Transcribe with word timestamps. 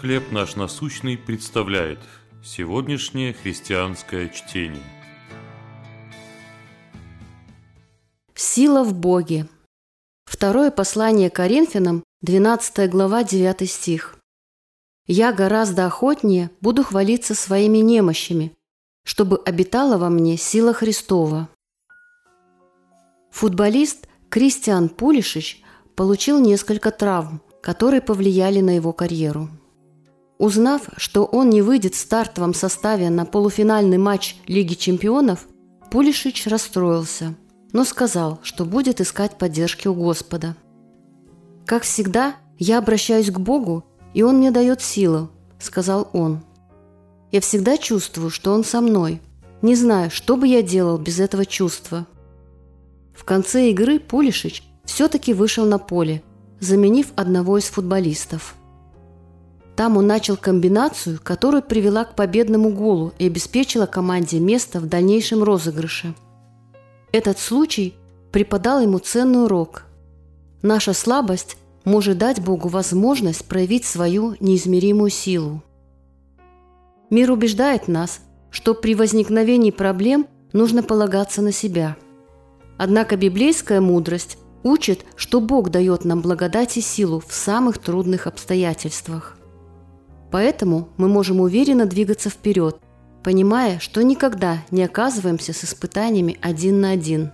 «Хлеб 0.00 0.32
наш 0.32 0.56
насущный» 0.56 1.16
представляет 1.16 2.00
сегодняшнее 2.42 3.32
христианское 3.32 4.28
чтение. 4.28 4.82
Сила 8.34 8.82
в 8.82 8.92
Боге. 8.92 9.46
Второе 10.24 10.70
послание 10.70 11.30
Коринфянам, 11.30 12.02
12 12.22 12.90
глава, 12.90 13.22
9 13.22 13.70
стих. 13.70 14.16
«Я 15.06 15.32
гораздо 15.32 15.86
охотнее 15.86 16.50
буду 16.60 16.82
хвалиться 16.82 17.34
своими 17.34 17.78
немощами, 17.78 18.52
чтобы 19.06 19.38
обитала 19.38 19.96
во 19.96 20.10
мне 20.10 20.36
сила 20.36 20.74
Христова». 20.74 21.48
Футболист 23.30 24.08
Кристиан 24.28 24.88
Пулишич 24.88 25.62
получил 25.94 26.40
несколько 26.40 26.90
травм, 26.90 27.40
которые 27.62 28.02
повлияли 28.02 28.60
на 28.60 28.74
его 28.74 28.92
карьеру. 28.92 29.48
Узнав, 30.38 30.88
что 30.96 31.24
он 31.24 31.50
не 31.50 31.62
выйдет 31.62 31.94
в 31.94 31.98
стартовом 31.98 32.54
составе 32.54 33.08
на 33.08 33.24
полуфинальный 33.24 33.98
матч 33.98 34.36
Лиги 34.46 34.74
чемпионов, 34.74 35.46
Пулишич 35.90 36.48
расстроился, 36.48 37.34
но 37.72 37.84
сказал, 37.84 38.40
что 38.42 38.64
будет 38.64 39.00
искать 39.00 39.38
поддержки 39.38 39.86
у 39.86 39.94
Господа. 39.94 40.56
«Как 41.66 41.84
всегда, 41.84 42.34
я 42.58 42.78
обращаюсь 42.78 43.30
к 43.30 43.38
Богу, 43.38 43.84
и 44.12 44.22
Он 44.22 44.38
мне 44.38 44.50
дает 44.50 44.82
силу»,– 44.82 45.30
сказал 45.60 46.10
он. 46.12 46.40
«Я 47.30 47.40
всегда 47.40 47.78
чувствую, 47.78 48.30
что 48.30 48.52
Он 48.52 48.64
со 48.64 48.80
мной. 48.80 49.22
Не 49.62 49.76
знаю, 49.76 50.10
что 50.10 50.36
бы 50.36 50.48
я 50.48 50.62
делал 50.62 50.98
без 50.98 51.20
этого 51.20 51.46
чувства». 51.46 52.06
В 53.14 53.24
конце 53.24 53.70
игры 53.70 54.00
Пулишич 54.00 54.64
все-таки 54.84 55.32
вышел 55.32 55.64
на 55.64 55.78
поле, 55.78 56.24
заменив 56.58 57.12
одного 57.14 57.58
из 57.58 57.66
футболистов– 57.66 58.56
там 59.76 59.96
он 59.96 60.06
начал 60.06 60.36
комбинацию, 60.36 61.18
которая 61.22 61.60
привела 61.60 62.04
к 62.04 62.14
победному 62.14 62.70
голу 62.70 63.12
и 63.18 63.26
обеспечила 63.26 63.86
команде 63.86 64.38
место 64.38 64.78
в 64.78 64.86
дальнейшем 64.86 65.42
розыгрыше. 65.42 66.14
Этот 67.12 67.38
случай 67.38 67.94
преподал 68.30 68.80
ему 68.80 68.98
ценный 68.98 69.44
урок. 69.44 69.84
Наша 70.62 70.92
слабость 70.92 71.56
может 71.84 72.18
дать 72.18 72.40
Богу 72.40 72.68
возможность 72.68 73.44
проявить 73.46 73.84
свою 73.84 74.36
неизмеримую 74.40 75.10
силу. 75.10 75.62
Мир 77.10 77.32
убеждает 77.32 77.88
нас, 77.88 78.20
что 78.50 78.74
при 78.74 78.94
возникновении 78.94 79.70
проблем 79.70 80.26
нужно 80.52 80.82
полагаться 80.82 81.42
на 81.42 81.52
себя. 81.52 81.96
Однако 82.78 83.16
библейская 83.16 83.80
мудрость 83.80 84.38
учит, 84.62 85.04
что 85.16 85.40
Бог 85.40 85.70
дает 85.70 86.04
нам 86.04 86.22
благодать 86.22 86.76
и 86.76 86.80
силу 86.80 87.22
в 87.26 87.34
самых 87.34 87.78
трудных 87.78 88.26
обстоятельствах– 88.26 89.36
Поэтому 90.34 90.88
мы 90.96 91.06
можем 91.06 91.38
уверенно 91.38 91.86
двигаться 91.86 92.28
вперед, 92.28 92.80
понимая, 93.22 93.78
что 93.78 94.02
никогда 94.02 94.64
не 94.72 94.82
оказываемся 94.82 95.52
с 95.52 95.62
испытаниями 95.62 96.38
один 96.42 96.80
на 96.80 96.90
один. 96.90 97.30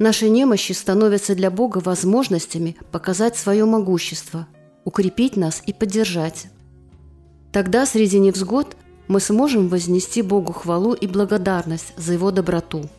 Наши 0.00 0.28
немощи 0.28 0.72
становятся 0.72 1.36
для 1.36 1.52
Бога 1.52 1.78
возможностями 1.78 2.76
показать 2.90 3.36
свое 3.36 3.66
могущество, 3.66 4.48
укрепить 4.84 5.36
нас 5.36 5.62
и 5.64 5.72
поддержать. 5.72 6.46
Тогда 7.52 7.86
среди 7.86 8.18
невзгод 8.18 8.76
мы 9.06 9.20
сможем 9.20 9.68
вознести 9.68 10.22
Богу 10.22 10.52
хвалу 10.52 10.92
и 10.92 11.06
благодарность 11.06 11.94
за 11.96 12.14
Его 12.14 12.32
доброту, 12.32 12.90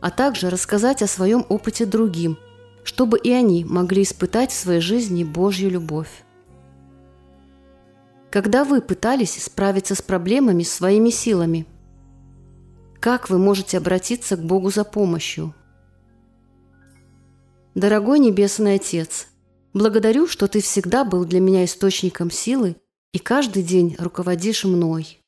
а 0.00 0.12
также 0.12 0.48
рассказать 0.48 1.02
о 1.02 1.08
своем 1.08 1.44
опыте 1.48 1.86
другим, 1.86 2.38
чтобы 2.84 3.18
и 3.18 3.32
они 3.32 3.64
могли 3.64 4.04
испытать 4.04 4.52
в 4.52 4.56
своей 4.56 4.80
жизни 4.80 5.24
Божью 5.24 5.72
любовь. 5.72 6.22
Когда 8.36 8.64
вы 8.64 8.82
пытались 8.82 9.42
справиться 9.42 9.94
с 9.94 10.02
проблемами 10.02 10.62
своими 10.62 11.08
силами? 11.08 11.64
Как 13.00 13.30
вы 13.30 13.38
можете 13.38 13.78
обратиться 13.78 14.36
к 14.36 14.44
Богу 14.44 14.70
за 14.70 14.84
помощью? 14.84 15.54
Дорогой 17.74 18.18
Небесный 18.18 18.74
Отец, 18.74 19.28
благодарю, 19.72 20.26
что 20.26 20.48
Ты 20.48 20.60
всегда 20.60 21.06
был 21.06 21.24
для 21.24 21.40
меня 21.40 21.64
источником 21.64 22.30
силы 22.30 22.76
и 23.12 23.18
каждый 23.18 23.62
день 23.62 23.96
руководишь 23.98 24.64
мной. 24.64 25.18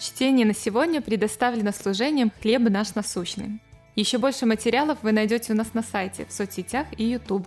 Чтение 0.00 0.44
на 0.44 0.52
сегодня 0.52 1.00
предоставлено 1.00 1.70
служением 1.70 2.32
«Хлеб 2.42 2.62
наш 2.62 2.96
насущный». 2.96 3.62
Еще 3.94 4.18
больше 4.18 4.46
материалов 4.46 4.98
вы 5.02 5.12
найдете 5.12 5.52
у 5.52 5.56
нас 5.56 5.74
на 5.74 5.84
сайте, 5.84 6.26
в 6.26 6.32
соцсетях 6.32 6.88
и 6.98 7.04
YouTube. 7.04 7.46